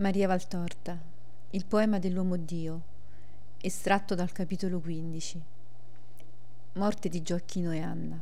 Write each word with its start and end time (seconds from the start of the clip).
Maria 0.00 0.26
Valtorta, 0.26 0.98
il 1.50 1.66
poema 1.66 1.98
dell'uomo 1.98 2.38
Dio, 2.38 2.80
estratto 3.60 4.14
dal 4.14 4.32
capitolo 4.32 4.80
15. 4.80 5.42
Morte 6.72 7.10
di 7.10 7.20
Gioacchino 7.20 7.70
e 7.70 7.80
Anna. 7.80 8.18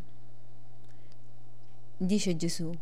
Dice 1.97 2.35
Gesù, 2.35 2.77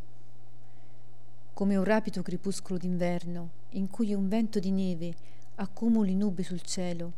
come 1.52 1.76
un 1.76 1.84
rapido 1.84 2.22
crepuscolo 2.22 2.78
d'inverno 2.78 3.50
in 3.72 3.90
cui 3.90 4.14
un 4.14 4.28
vento 4.28 4.58
di 4.58 4.70
neve 4.70 5.14
accumuli 5.56 6.14
nubi 6.14 6.42
sul 6.42 6.62
cielo, 6.62 7.12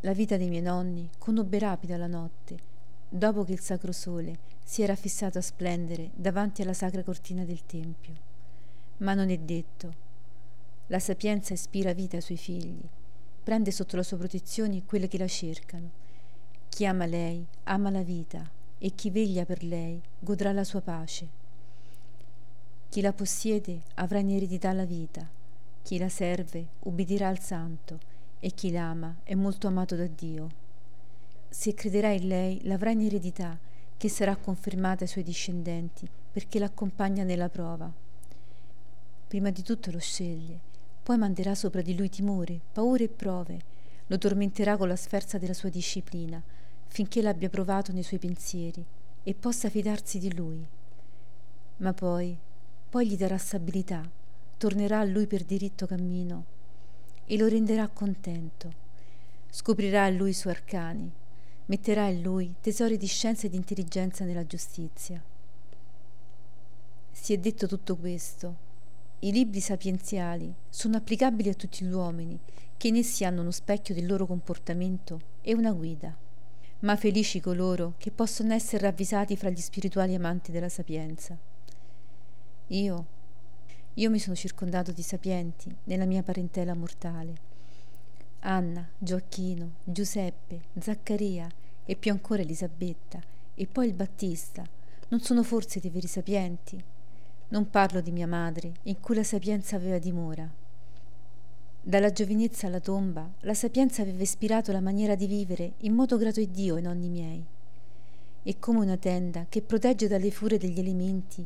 la 0.00 0.14
vita 0.14 0.38
dei 0.38 0.48
miei 0.48 0.62
nonni 0.62 1.10
conobbe 1.18 1.58
rapida 1.58 1.98
la 1.98 2.06
notte, 2.06 2.56
dopo 3.10 3.44
che 3.44 3.52
il 3.52 3.60
sacro 3.60 3.92
sole 3.92 4.38
si 4.64 4.80
era 4.80 4.94
fissato 4.94 5.36
a 5.36 5.42
splendere 5.42 6.12
davanti 6.14 6.62
alla 6.62 6.72
sacra 6.72 7.02
cortina 7.02 7.44
del 7.44 7.66
Tempio. 7.66 8.14
Ma 8.98 9.12
non 9.12 9.28
è 9.28 9.36
detto 9.36 10.03
la 10.88 10.98
sapienza 10.98 11.54
ispira 11.54 11.94
vita 11.94 12.16
ai 12.16 12.22
suoi 12.22 12.36
figli, 12.36 12.82
prende 13.42 13.70
sotto 13.70 13.96
la 13.96 14.02
sua 14.02 14.18
protezione 14.18 14.84
quelle 14.84 15.08
che 15.08 15.16
la 15.16 15.26
cercano. 15.26 15.90
Chi 16.68 16.84
ama 16.84 17.06
lei 17.06 17.46
ama 17.64 17.88
la 17.88 18.02
vita 18.02 18.50
e 18.78 18.90
chi 18.94 19.08
veglia 19.08 19.46
per 19.46 19.62
lei 19.62 19.98
godrà 20.18 20.52
la 20.52 20.64
sua 20.64 20.82
pace. 20.82 21.42
Chi 22.90 23.00
la 23.00 23.14
possiede 23.14 23.80
avrà 23.94 24.18
in 24.18 24.30
eredità 24.30 24.72
la 24.72 24.84
vita, 24.84 25.26
chi 25.82 25.96
la 25.96 26.10
serve 26.10 26.66
ubbidirà 26.80 27.28
al 27.28 27.40
santo 27.40 27.98
e 28.38 28.50
chi 28.50 28.70
l'ama 28.70 29.16
è 29.22 29.34
molto 29.34 29.66
amato 29.66 29.96
da 29.96 30.06
Dio. 30.06 30.62
Se 31.48 31.72
crederà 31.72 32.10
in 32.10 32.28
lei 32.28 32.60
l'avrà 32.64 32.90
in 32.90 33.00
eredità 33.00 33.58
che 33.96 34.08
sarà 34.10 34.36
confermata 34.36 35.04
ai 35.04 35.08
suoi 35.08 35.24
discendenti 35.24 36.06
perché 36.30 36.58
l'accompagna 36.58 37.24
nella 37.24 37.48
prova. 37.48 37.90
Prima 39.26 39.50
di 39.50 39.62
tutto 39.62 39.90
lo 39.90 39.98
sceglie 39.98 40.72
poi 41.04 41.18
manderà 41.18 41.54
sopra 41.54 41.82
di 41.82 41.94
lui 41.94 42.08
timore, 42.08 42.58
paure 42.72 43.04
e 43.04 43.08
prove, 43.10 43.60
lo 44.06 44.16
tormenterà 44.16 44.78
con 44.78 44.88
la 44.88 44.96
sferza 44.96 45.36
della 45.36 45.52
sua 45.52 45.68
disciplina, 45.68 46.42
finché 46.86 47.20
l'abbia 47.20 47.50
provato 47.50 47.92
nei 47.92 48.02
suoi 48.02 48.18
pensieri 48.18 48.82
e 49.22 49.34
possa 49.34 49.68
fidarsi 49.68 50.18
di 50.18 50.34
lui. 50.34 50.66
Ma 51.76 51.92
poi, 51.92 52.34
poi 52.88 53.06
gli 53.06 53.18
darà 53.18 53.36
stabilità, 53.36 54.10
tornerà 54.56 55.00
a 55.00 55.04
lui 55.04 55.26
per 55.26 55.44
diritto 55.44 55.86
cammino 55.86 56.44
e 57.26 57.36
lo 57.36 57.48
renderà 57.48 57.86
contento. 57.88 58.72
Scoprirà 59.50 60.06
in 60.06 60.16
lui 60.16 60.30
i 60.30 60.34
suoi 60.34 60.54
arcani, 60.54 61.12
metterà 61.66 62.06
in 62.08 62.22
lui 62.22 62.54
tesori 62.62 62.96
di 62.96 63.06
scienza 63.06 63.46
e 63.46 63.50
di 63.50 63.56
intelligenza 63.56 64.24
nella 64.24 64.46
giustizia. 64.46 65.22
Si 67.10 67.34
è 67.34 67.36
detto 67.36 67.66
tutto 67.66 67.94
questo 67.96 68.63
i 69.20 69.32
libri 69.32 69.60
sapienziali 69.60 70.52
sono 70.68 70.96
applicabili 70.96 71.48
a 71.48 71.54
tutti 71.54 71.84
gli 71.84 71.92
uomini, 71.92 72.38
che 72.76 72.88
in 72.88 72.96
essi 72.96 73.24
hanno 73.24 73.40
uno 73.40 73.50
specchio 73.50 73.94
del 73.94 74.06
loro 74.06 74.26
comportamento 74.26 75.20
e 75.40 75.54
una 75.54 75.72
guida. 75.72 76.14
Ma 76.80 76.96
felici 76.96 77.40
coloro 77.40 77.94
che 77.96 78.10
possono 78.10 78.52
essere 78.52 78.82
ravvisati 78.82 79.36
fra 79.36 79.48
gli 79.48 79.60
spirituali 79.60 80.14
amanti 80.14 80.52
della 80.52 80.68
sapienza. 80.68 81.38
Io, 82.68 83.06
io 83.94 84.10
mi 84.10 84.18
sono 84.18 84.34
circondato 84.34 84.92
di 84.92 85.02
sapienti 85.02 85.74
nella 85.84 86.04
mia 86.04 86.22
parentela 86.22 86.74
mortale. 86.74 87.52
Anna, 88.40 88.86
Gioacchino, 88.98 89.76
Giuseppe, 89.84 90.64
Zaccaria 90.78 91.48
e 91.86 91.96
più 91.96 92.10
ancora 92.10 92.42
Elisabetta 92.42 93.22
e 93.54 93.66
poi 93.66 93.86
il 93.86 93.94
Battista 93.94 94.62
non 95.08 95.20
sono 95.20 95.42
forse 95.42 95.80
dei 95.80 95.90
veri 95.90 96.06
sapienti? 96.08 96.82
Non 97.48 97.68
parlo 97.68 98.00
di 98.00 98.10
mia 98.10 98.26
madre, 98.26 98.72
in 98.84 99.00
cui 99.00 99.14
la 99.14 99.22
sapienza 99.22 99.76
aveva 99.76 99.98
dimora. 99.98 100.50
Dalla 101.86 102.10
giovinezza 102.10 102.66
alla 102.66 102.80
tomba, 102.80 103.30
la 103.40 103.52
sapienza 103.52 104.00
aveva 104.00 104.22
ispirato 104.22 104.72
la 104.72 104.80
maniera 104.80 105.14
di 105.14 105.26
vivere 105.26 105.74
in 105.80 105.92
modo 105.92 106.16
grato 106.16 106.40
a 106.40 106.46
Dio 106.46 106.76
ai 106.76 106.82
nonni 106.82 107.08
miei. 107.10 107.44
E 108.42 108.58
come 108.58 108.78
una 108.78 108.96
tenda 108.96 109.44
che 109.48 109.60
protegge 109.60 110.08
dalle 110.08 110.30
fure 110.30 110.56
degli 110.56 110.78
elementi, 110.78 111.44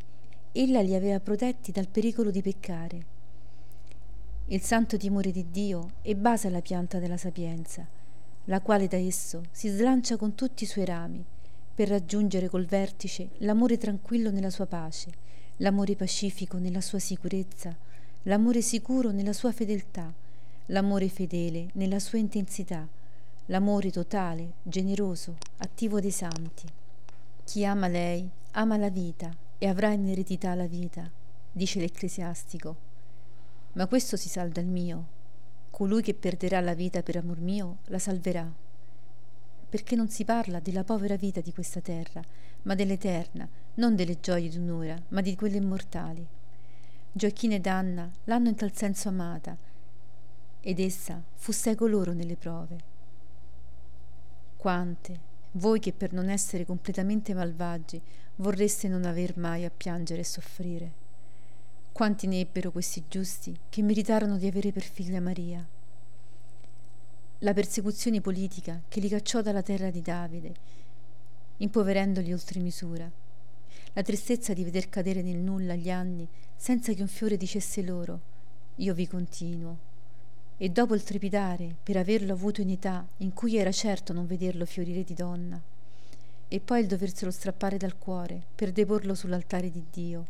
ella 0.53 0.81
li 0.81 0.95
aveva 0.95 1.19
protetti 1.19 1.73
dal 1.73 1.89
pericolo 1.89 2.31
di 2.31 2.43
peccare. 2.43 3.07
Il 4.47 4.63
santo 4.63 4.97
timore 4.97 5.33
di 5.33 5.51
Dio 5.51 5.95
è 6.03 6.15
base 6.15 6.47
alla 6.47 6.63
pianta 6.63 7.01
della 7.01 7.17
sapienza, 7.17 7.85
la 8.45 8.61
quale 8.61 8.87
da 8.87 8.97
esso 8.97 9.43
si 9.51 9.69
slancia 9.69 10.17
con 10.17 10.37
tutti 10.37 10.63
i 10.63 10.69
suoi 10.69 10.85
rami, 10.85 11.25
per 11.75 11.89
raggiungere 11.89 12.49
col 12.49 12.65
vertice 12.65 13.31
l'amore 13.39 13.77
tranquillo 13.77 14.31
nella 14.31 14.51
sua 14.51 14.67
pace 14.67 15.27
l'amore 15.59 15.97
pacifico 15.97 16.59
nella 16.59 16.81
sua 16.81 16.99
sicurezza, 16.99 17.77
l'amore 18.23 18.63
sicuro 18.63 19.11
nella 19.11 19.33
sua 19.33 19.51
fedeltà, 19.51 20.13
l'amore 20.67 21.09
fedele 21.09 21.71
nella 21.73 21.99
sua 21.99 22.19
intensità, 22.19 22.87
l'amore 23.47 23.91
totale, 23.91 24.53
generoso, 24.63 25.37
attivo 25.59 26.01
dei 26.01 26.11
santi. 26.11 26.67
Chi 27.45 27.65
ama 27.65 27.89
lei 27.89 28.29
ama 28.53 28.77
la 28.77 28.91
vita 28.91 29.35
e 29.59 29.67
avrà 29.67 29.91
in 29.91 30.09
eredità 30.09 30.55
la 30.55 30.67
vita, 30.67 31.11
dice 31.51 31.81
l'ecclesiastico. 31.81 32.77
Ma 33.73 33.87
questo 33.87 34.17
si 34.17 34.29
salda 34.29 34.61
il 34.61 34.67
mio. 34.67 35.17
Colui 35.71 36.03
che 36.03 36.15
perderà 36.15 36.61
la 36.61 36.75
vita 36.75 37.03
per 37.03 37.17
amor 37.17 37.41
mio 37.41 37.79
la 37.87 37.99
salverà. 37.99 38.49
Perché 39.69 39.97
non 39.97 40.09
si 40.09 40.25
parla 40.25 40.61
della 40.61 40.85
povera 40.85 41.17
vita 41.17 41.41
di 41.41 41.53
questa 41.53 41.81
terra, 41.81 42.23
ma 42.63 42.75
dell'eterna, 42.75 43.49
non 43.75 43.95
delle 43.95 44.19
gioie 44.21 44.49
d'un'ora, 44.49 45.01
ma 45.09 45.21
di 45.21 45.37
quelle 45.37 45.59
immortali. 45.59 46.27
Gioacchino 47.13 47.55
ed 47.55 47.67
Anna 47.67 48.11
l'hanno 48.25 48.49
in 48.49 48.55
tal 48.55 48.75
senso 48.75 49.09
amata, 49.09 49.57
ed 50.61 50.81
essa 50.81 51.23
fu 51.35 51.53
seco 51.53 51.87
loro 51.87 52.13
nelle 52.13 52.37
prove. 52.37 52.77
Quante, 54.57 55.21
voi 55.53 55.79
che 55.79 55.93
per 55.93 56.13
non 56.13 56.29
essere 56.29 56.67
completamente 56.67 57.33
malvagi 57.33 58.01
vorreste 58.37 58.89
non 58.89 59.05
aver 59.05 59.39
mai 59.39 59.65
a 59.65 59.71
piangere 59.71 60.21
e 60.21 60.25
soffrire. 60.25 60.93
Quanti 61.93 62.27
ne 62.27 62.41
ebbero 62.41 62.71
questi 62.71 63.05
giusti 63.09 63.59
che 63.69 63.83
meritarono 63.83 64.37
di 64.37 64.47
avere 64.47 64.73
per 64.73 64.83
figlia 64.83 65.21
Maria. 65.21 65.67
La 67.43 67.55
persecuzione 67.55 68.21
politica 68.21 68.83
che 68.89 68.99
li 68.99 69.09
cacciò 69.09 69.43
dalla 69.43 69.63
terra 69.63 69.91
di 69.91 70.03
Davide, 70.03 70.53
impoverendoli 71.59 72.33
oltre 72.33 72.59
misura, 72.59 73.09
la 73.93 74.03
tristezza 74.03 74.53
di 74.53 74.65
veder 74.65 74.89
cadere 74.89 75.23
nel 75.23 75.37
nulla 75.37 75.77
gli 75.77 75.89
anni 75.89 76.27
senza 76.57 76.93
che 76.93 77.01
un 77.01 77.07
fiore 77.07 77.37
dicesse 77.37 77.83
loro 77.83 78.21
io 78.75 78.93
vi 78.93 79.07
continuo. 79.07 79.79
E 80.57 80.69
dopo 80.71 80.97
il 80.97 81.05
trepidare 81.05 81.77
per 81.81 81.97
averlo 81.97 82.33
avuto 82.33 82.61
in 82.61 82.71
età 82.71 83.07
in 83.19 83.33
cui 83.33 83.57
era 83.57 83.71
certo 83.71 84.13
non 84.13 84.27
vederlo 84.27 84.67
fiorire 84.67 85.05
di 85.05 85.15
donna, 85.15 85.63
e 86.49 86.59
poi 86.59 86.81
il 86.81 86.89
doverselo 86.89 87.31
strappare 87.31 87.77
dal 87.77 87.97
cuore 87.97 88.43
per 88.53 88.73
deporlo 88.73 89.15
sull'altare 89.15 89.71
di 89.71 89.85
Dio, 89.93 90.27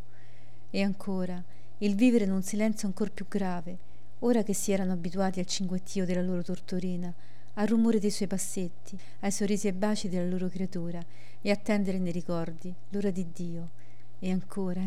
e 0.68 0.82
ancora 0.82 1.42
il 1.78 1.94
vivere 1.94 2.24
in 2.24 2.32
un 2.32 2.42
silenzio 2.42 2.86
ancor 2.86 3.12
più 3.12 3.26
grave, 3.26 3.78
ora 4.20 4.42
che 4.42 4.54
si 4.54 4.72
erano 4.72 4.92
abituati 4.92 5.38
al 5.38 5.46
cinguettio 5.46 6.04
della 6.04 6.22
loro 6.22 6.42
tortorina, 6.42 7.12
al 7.54 7.66
rumore 7.66 7.98
dei 7.98 8.10
suoi 8.10 8.28
passetti, 8.28 8.98
ai 9.20 9.32
sorrisi 9.32 9.68
e 9.68 9.72
baci 9.72 10.08
della 10.08 10.28
loro 10.28 10.48
creatura 10.48 11.04
e 11.40 11.50
attendere 11.50 11.98
nei 11.98 12.12
ricordi 12.12 12.72
l'ora 12.90 13.10
di 13.10 13.26
Dio. 13.32 13.70
E 14.20 14.30
ancora, 14.30 14.82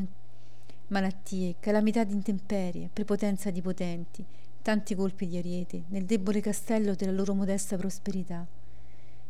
malattie, 0.88 1.56
calamità 1.60 2.04
di 2.04 2.14
intemperie, 2.14 2.90
prepotenza 2.92 3.50
di 3.50 3.62
potenti, 3.62 4.24
tanti 4.62 4.96
colpi 4.96 5.28
di 5.28 5.38
ariete 5.38 5.84
nel 5.88 6.06
debole 6.06 6.42
castello 6.42 6.96
della 6.96 7.12
loro 7.12 7.34
modesta 7.34 7.78
prosperità. 7.78 8.46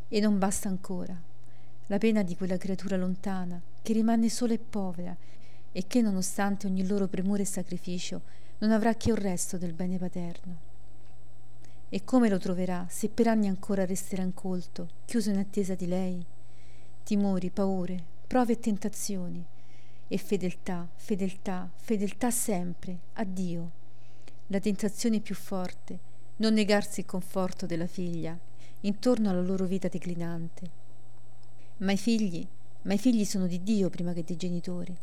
E 0.08 0.20
non 0.20 0.38
basta 0.38 0.68
ancora. 0.68 1.20
La 1.86 1.98
pena 1.98 2.22
di 2.22 2.36
quella 2.36 2.56
creatura 2.56 2.96
lontana, 2.96 3.60
che 3.80 3.92
rimane 3.92 4.28
sola 4.28 4.52
e 4.52 4.58
povera, 4.58 5.16
e 5.72 5.86
che, 5.86 6.00
nonostante 6.00 6.66
ogni 6.66 6.86
loro 6.86 7.08
premura 7.08 7.42
e 7.42 7.46
sacrificio, 7.46 8.20
non 8.62 8.70
avrà 8.70 8.94
che 8.94 9.10
un 9.10 9.16
resto 9.16 9.58
del 9.58 9.72
bene 9.72 9.98
paterno. 9.98 10.70
E 11.88 12.04
come 12.04 12.28
lo 12.28 12.38
troverà 12.38 12.86
se 12.88 13.08
per 13.08 13.26
anni 13.26 13.48
ancora 13.48 13.84
resterà 13.84 14.22
incolto, 14.22 14.88
chiuso 15.04 15.30
in 15.30 15.38
attesa 15.38 15.74
di 15.74 15.88
lei? 15.88 16.24
Timori, 17.02 17.50
paure, 17.50 18.02
prove 18.24 18.52
e 18.52 18.60
tentazioni. 18.60 19.44
E 20.06 20.16
fedeltà, 20.16 20.88
fedeltà, 20.94 21.68
fedeltà 21.74 22.30
sempre, 22.30 22.98
a 23.14 23.24
Dio. 23.24 23.70
La 24.46 24.60
tentazione 24.60 25.18
più 25.18 25.34
forte, 25.34 25.98
non 26.36 26.54
negarsi 26.54 27.00
il 27.00 27.06
conforto 27.06 27.66
della 27.66 27.88
figlia, 27.88 28.38
intorno 28.82 29.28
alla 29.28 29.42
loro 29.42 29.64
vita 29.64 29.88
declinante. 29.88 30.70
Ma 31.78 31.90
i 31.90 31.98
figli, 31.98 32.46
ma 32.82 32.94
i 32.94 32.98
figli 32.98 33.24
sono 33.24 33.48
di 33.48 33.60
Dio 33.64 33.90
prima 33.90 34.12
che 34.12 34.22
dei 34.22 34.36
genitori. 34.36 34.96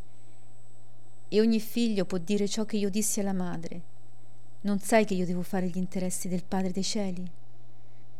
E 1.32 1.40
ogni 1.40 1.60
figlio 1.60 2.04
può 2.06 2.18
dire 2.18 2.48
ciò 2.48 2.64
che 2.64 2.76
io 2.76 2.90
dissi 2.90 3.20
alla 3.20 3.32
madre, 3.32 3.82
non 4.62 4.80
sai 4.80 5.04
che 5.04 5.14
io 5.14 5.24
devo 5.24 5.42
fare 5.42 5.68
gli 5.68 5.76
interessi 5.76 6.26
del 6.26 6.42
Padre 6.42 6.72
dei 6.72 6.82
cieli? 6.82 7.24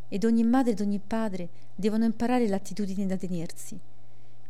Ed 0.07 0.23
ogni 0.23 0.45
madre 0.45 0.71
ed 0.71 0.79
ogni 0.79 0.99
padre 0.99 1.49
devono 1.75 2.05
imparare 2.05 2.47
l'attitudine 2.47 3.05
da 3.05 3.17
tenersi. 3.17 3.77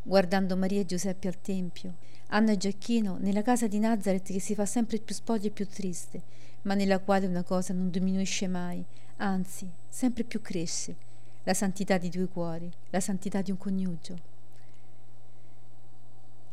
guardando 0.03 0.55
Maria 0.55 0.81
e 0.81 0.85
Giuseppe 0.85 1.27
al 1.27 1.41
Tempio, 1.41 1.95
Anna 2.27 2.51
e 2.51 2.57
Giacchino 2.57 3.17
nella 3.19 3.41
casa 3.41 3.67
di 3.67 3.79
Nazareth 3.79 4.31
che 4.31 4.39
si 4.39 4.53
fa 4.53 4.67
sempre 4.67 4.99
più 4.99 5.15
spoglia 5.15 5.47
e 5.47 5.51
più 5.51 5.67
triste, 5.67 6.21
ma 6.61 6.75
nella 6.75 6.99
quale 6.99 7.25
una 7.25 7.43
cosa 7.43 7.73
non 7.73 7.89
diminuisce 7.89 8.47
mai, 8.47 8.83
anzi, 9.17 9.67
sempre 9.89 10.23
più 10.23 10.39
cresce, 10.39 10.95
la 11.43 11.55
santità 11.55 11.97
di 11.97 12.09
due 12.09 12.27
cuori, 12.27 12.71
la 12.91 12.99
santità 12.99 13.41
di 13.41 13.49
un 13.49 13.57
coniugio. 13.57 14.30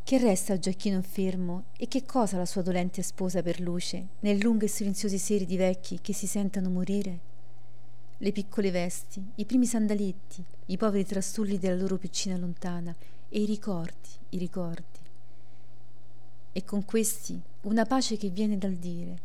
Che 0.09 0.17
resta 0.17 0.53
a 0.53 0.57
Giacchino 0.57 1.03
fermo 1.03 1.65
e 1.77 1.87
che 1.87 2.03
cosa 2.03 2.37
la 2.37 2.47
sua 2.47 2.63
dolente 2.63 3.03
sposa 3.03 3.43
per 3.43 3.59
luce, 3.59 4.07
nel 4.21 4.39
lunghe 4.39 4.65
e 4.65 4.67
silenziosi 4.67 5.19
seri 5.19 5.45
di 5.45 5.55
vecchi 5.55 5.99
che 6.01 6.13
si 6.13 6.25
sentano 6.25 6.71
morire? 6.71 7.19
Le 8.17 8.31
piccole 8.31 8.71
vesti, 8.71 9.23
i 9.35 9.45
primi 9.45 9.67
sandaletti, 9.67 10.43
i 10.65 10.77
poveri 10.77 11.05
trastulli 11.05 11.59
della 11.59 11.79
loro 11.79 11.97
piccina 11.97 12.37
lontana 12.37 12.95
e 13.29 13.39
i 13.39 13.45
ricordi, 13.45 14.09
i 14.29 14.39
ricordi. 14.39 14.99
E 16.53 16.63
con 16.65 16.85
questi 16.85 17.39
una 17.61 17.85
pace 17.85 18.17
che 18.17 18.29
viene 18.29 18.57
dal 18.57 18.73
dire, 18.73 19.15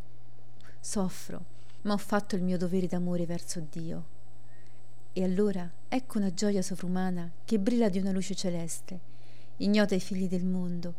soffro, 0.81 1.45
ma 1.85 1.95
ho 1.95 1.97
fatto 1.97 2.37
il 2.37 2.43
mio 2.43 2.59
dovere 2.59 2.89
d'amore 2.89 3.25
verso 3.25 3.67
Dio. 3.71 4.05
E 5.15 5.25
allora 5.25 5.67
ecco 5.89 6.19
una 6.19 6.35
gioia 6.35 6.61
sovrumana 6.61 7.31
che 7.47 7.59
brilla 7.59 7.89
di 7.89 8.01
una 8.01 8.11
luce 8.11 8.35
celeste 8.35 9.13
ignota 9.59 9.95
ai 9.95 10.01
figli 10.01 10.29
del 10.29 10.45
mondo, 10.45 10.95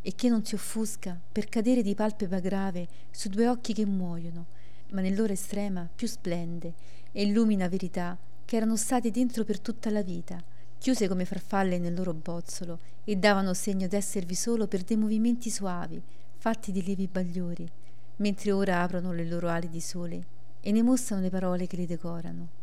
e 0.00 0.14
che 0.14 0.28
non 0.28 0.44
si 0.44 0.54
offusca 0.54 1.18
per 1.30 1.48
cadere 1.48 1.82
di 1.82 1.94
palpebra 1.94 2.40
grave 2.40 2.88
su 3.10 3.28
due 3.28 3.48
occhi 3.48 3.72
che 3.72 3.86
muoiono, 3.86 4.46
ma 4.90 5.00
nell'ora 5.00 5.32
estrema 5.32 5.88
più 5.94 6.06
splende 6.08 6.72
e 7.12 7.22
illumina 7.22 7.68
verità 7.68 8.18
che 8.44 8.56
erano 8.56 8.76
state 8.76 9.10
dentro 9.10 9.44
per 9.44 9.60
tutta 9.60 9.90
la 9.90 10.02
vita, 10.02 10.42
chiuse 10.78 11.06
come 11.06 11.24
farfalle 11.24 11.78
nel 11.78 11.94
loro 11.94 12.12
bozzolo 12.12 12.78
e 13.04 13.16
davano 13.16 13.54
segno 13.54 13.86
d'esservi 13.86 14.34
solo 14.34 14.66
per 14.66 14.82
dei 14.82 14.96
movimenti 14.96 15.48
suavi, 15.48 16.02
fatti 16.36 16.72
di 16.72 16.82
lievi 16.82 17.06
bagliori, 17.06 17.68
mentre 18.16 18.50
ora 18.50 18.82
aprono 18.82 19.12
le 19.12 19.24
loro 19.24 19.48
ali 19.48 19.68
di 19.68 19.80
sole 19.80 20.26
e 20.60 20.72
ne 20.72 20.82
mostrano 20.82 21.22
le 21.22 21.30
parole 21.30 21.66
che 21.66 21.76
li 21.76 21.86
decorano 21.86 22.60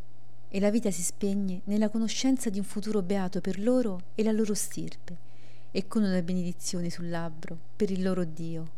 e 0.52 0.60
la 0.60 0.72
vita 0.72 0.90
si 0.90 1.04
spegne 1.04 1.62
nella 1.66 1.90
conoscenza 1.90 2.50
di 2.50 2.58
un 2.58 2.66
futuro 2.66 3.04
beato 3.04 3.40
per 3.40 3.60
loro 3.60 4.02
e 4.16 4.24
la 4.24 4.32
loro 4.32 4.56
stirpe, 4.56 5.28
e 5.72 5.88
con 5.88 6.02
una 6.02 6.22
benedizione 6.24 6.90
sul 6.90 7.10
labbro 7.10 7.56
per 7.76 7.92
il 7.92 8.02
loro 8.02 8.24
Dio. 8.24 8.78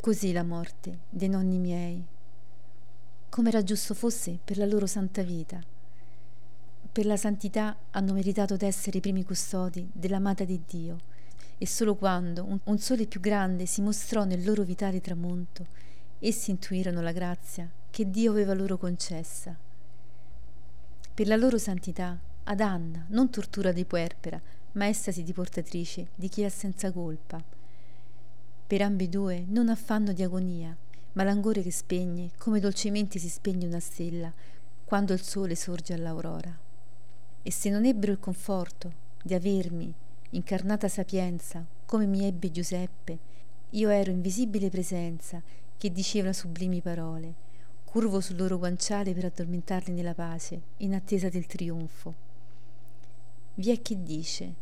Così 0.00 0.32
la 0.32 0.44
morte 0.44 1.00
dei 1.10 1.28
nonni 1.28 1.58
miei, 1.58 2.04
come 3.28 3.48
era 3.48 3.64
giusto 3.64 3.94
fosse 3.94 4.38
per 4.42 4.58
la 4.58 4.66
loro 4.66 4.86
santa 4.86 5.22
vita. 5.22 5.60
Per 6.92 7.06
la 7.06 7.16
santità 7.16 7.76
hanno 7.90 8.12
meritato 8.12 8.56
d'essere 8.56 8.98
i 8.98 9.00
primi 9.00 9.24
custodi 9.24 9.88
dell'amata 9.92 10.44
di 10.44 10.60
Dio, 10.66 10.98
e 11.58 11.66
solo 11.66 11.96
quando 11.96 12.60
un, 12.62 12.78
sole 12.78 13.06
più 13.06 13.20
grande 13.20 13.66
si 13.66 13.82
mostrò 13.82 14.24
nel 14.24 14.44
loro 14.44 14.62
vitale 14.62 15.00
tramonto, 15.00 15.66
essi 16.20 16.50
intuirono 16.50 17.02
la 17.02 17.12
grazia 17.12 17.68
che 17.90 18.08
Dio 18.08 18.30
aveva 18.30 18.54
loro 18.54 18.78
concessa 18.78 19.68
per 21.14 21.26
la 21.26 21.36
loro 21.36 21.58
santità, 21.58 22.18
ad 22.44 22.60
Anna, 22.60 23.04
non 23.08 23.30
tortura 23.30 23.72
di 23.72 23.84
puerpera, 23.84 24.40
ma 24.72 24.88
estasi 24.88 25.22
di 25.22 25.32
portatrice 25.32 26.08
di 26.14 26.28
chi 26.28 26.42
è 26.42 26.48
senza 26.48 26.92
colpa. 26.92 27.42
Per 28.66 28.82
ambedue 28.82 29.44
non 29.48 29.68
affanno 29.68 30.12
di 30.12 30.22
agonia, 30.22 30.76
ma 31.12 31.24
languore 31.24 31.62
che 31.62 31.72
spegne, 31.72 32.30
come 32.38 32.60
dolcemente 32.60 33.18
si 33.18 33.28
spegne 33.28 33.66
una 33.66 33.80
stella 33.80 34.32
quando 34.84 35.12
il 35.12 35.22
sole 35.22 35.54
sorge 35.54 35.94
all'aurora. 35.94 36.56
E 37.42 37.52
se 37.52 37.70
non 37.70 37.84
ebbero 37.84 38.12
il 38.12 38.18
conforto 38.18 38.92
di 39.22 39.34
avermi, 39.34 39.92
incarnata 40.30 40.88
sapienza, 40.88 41.64
come 41.84 42.06
mi 42.06 42.24
ebbe 42.24 42.50
Giuseppe, 42.50 43.18
io 43.70 43.88
ero 43.88 44.10
invisibile 44.10 44.70
presenza 44.70 45.42
che 45.76 45.90
diceva 45.90 46.32
sublimi 46.32 46.80
parole, 46.80 47.34
curvo 47.90 48.20
sul 48.20 48.36
loro 48.36 48.56
guanciale 48.56 49.12
per 49.14 49.24
addormentarli 49.24 49.92
nella 49.92 50.14
pace, 50.14 50.60
in 50.76 50.94
attesa 50.94 51.28
del 51.28 51.46
trionfo. 51.46 52.14
Vi 53.54 53.68
è 53.68 53.82
chi 53.82 54.00
dice, 54.00 54.54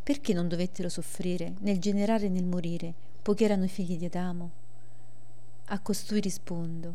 perché 0.00 0.32
non 0.32 0.46
dovettero 0.46 0.88
soffrire 0.88 1.54
nel 1.62 1.80
generare 1.80 2.26
e 2.26 2.28
nel 2.28 2.44
morire, 2.44 2.94
poiché 3.20 3.46
erano 3.46 3.66
figli 3.66 3.98
di 3.98 4.04
Adamo? 4.04 4.50
A 5.64 5.80
costui 5.80 6.20
rispondo, 6.20 6.94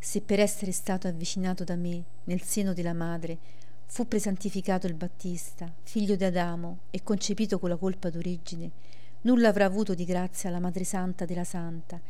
se 0.00 0.20
per 0.22 0.40
essere 0.40 0.72
stato 0.72 1.06
avvicinato 1.06 1.62
da 1.62 1.76
me 1.76 2.02
nel 2.24 2.42
seno 2.42 2.72
della 2.72 2.94
madre 2.94 3.38
fu 3.86 4.08
presantificato 4.08 4.88
il 4.88 4.94
Battista, 4.94 5.72
figlio 5.84 6.16
di 6.16 6.24
Adamo 6.24 6.78
e 6.90 7.04
concepito 7.04 7.60
con 7.60 7.68
la 7.68 7.76
colpa 7.76 8.10
d'origine, 8.10 8.72
nulla 9.20 9.50
avrà 9.50 9.66
avuto 9.66 9.94
di 9.94 10.04
grazia 10.04 10.50
la 10.50 10.58
Madre 10.58 10.82
Santa 10.82 11.24
della 11.24 11.44
Santa, 11.44 12.00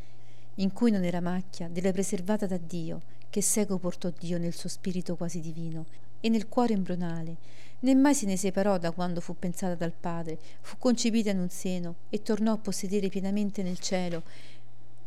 in 0.57 0.73
cui 0.73 0.91
non 0.91 1.05
era 1.05 1.21
macchia 1.21 1.69
della 1.69 1.93
preservata 1.93 2.47
da 2.47 2.59
Dio, 2.59 3.01
che 3.31 3.41
seco 3.41 3.79
portò 3.79 4.13
Dio 4.19 4.39
nel 4.39 4.55
suo 4.55 4.69
spirito 4.69 5.17
quasi 5.17 5.41
divino 5.41 5.87
e 6.21 6.29
nel 6.29 6.49
cuore 6.49 6.75
embrionale, 6.75 7.37
né 7.81 7.95
mai 7.95 8.15
se 8.15 8.27
ne 8.27 8.37
separò 8.37 8.79
da 8.79 8.91
quando 8.91 9.21
fu 9.21 9.37
pensata 9.39 9.75
dal 9.75 9.93
Padre, 9.93 10.39
fu 10.61 10.77
concepita 10.79 11.31
in 11.31 11.39
un 11.39 11.49
seno 11.49 11.97
e 12.11 12.23
tornò 12.23 12.53
a 12.53 12.59
possedere 12.59 13.09
pienamente 13.09 13.63
nel 13.63 13.79
cielo 13.79 14.23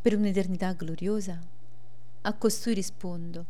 per 0.01 0.15
un'eternità 0.15 0.73
gloriosa? 0.73 1.39
A 2.21 2.33
costui 2.33 2.73
rispondo, 2.73 3.45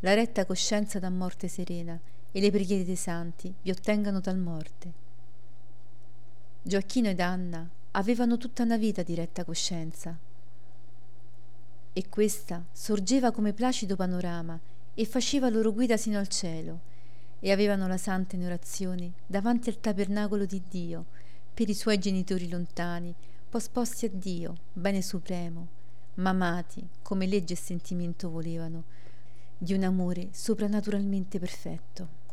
la 0.00 0.14
retta 0.14 0.44
coscienza 0.44 0.98
dà 0.98 1.08
morte 1.08 1.48
serena 1.48 1.98
e 2.32 2.40
le 2.40 2.50
preghiere 2.50 2.84
dei 2.84 2.96
santi 2.96 3.52
vi 3.62 3.70
ottengano 3.70 4.20
tal 4.20 4.36
morte. 4.36 4.92
Gioacchino 6.62 7.08
ed 7.08 7.20
Anna 7.20 7.68
avevano 7.92 8.36
tutta 8.36 8.62
una 8.62 8.76
vita 8.76 9.02
di 9.02 9.14
retta 9.14 9.44
coscienza, 9.44 10.18
e 11.98 12.10
questa 12.10 12.62
sorgeva 12.72 13.30
come 13.30 13.54
placido 13.54 13.96
panorama 13.96 14.60
e 14.92 15.06
faceva 15.06 15.48
loro 15.48 15.72
guida 15.72 15.96
sino 15.96 16.18
al 16.18 16.28
cielo, 16.28 16.80
e 17.40 17.50
avevano 17.50 17.86
la 17.86 17.96
santa 17.96 18.36
in 18.36 18.44
orazione 18.44 19.12
davanti 19.26 19.70
al 19.70 19.80
tabernacolo 19.80 20.44
di 20.44 20.60
Dio, 20.68 21.06
per 21.54 21.70
i 21.70 21.74
suoi 21.74 21.98
genitori 21.98 22.50
lontani, 22.50 23.14
posposti 23.48 24.04
a 24.04 24.10
Dio, 24.12 24.58
bene 24.74 25.00
supremo, 25.00 25.68
ma 26.16 26.28
amati 26.28 26.86
come 27.00 27.26
legge 27.26 27.54
e 27.54 27.56
sentimento 27.56 28.28
volevano, 28.28 28.84
di 29.56 29.72
un 29.72 29.82
amore 29.82 30.28
soprannaturalmente 30.32 31.38
perfetto. 31.38 32.25